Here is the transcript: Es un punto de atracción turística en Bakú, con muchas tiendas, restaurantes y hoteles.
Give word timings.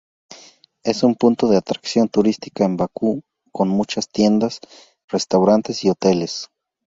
Es 0.83 1.03
un 1.03 1.13
punto 1.13 1.47
de 1.47 1.57
atracción 1.57 2.09
turística 2.09 2.65
en 2.65 2.75
Bakú, 2.75 3.21
con 3.51 3.67
muchas 3.69 4.09
tiendas, 4.09 4.59
restaurantes 5.07 5.83
y 5.83 5.89
hoteles. 5.89 6.49